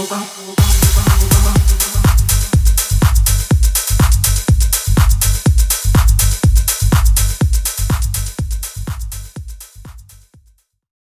[0.00, 0.59] 我爸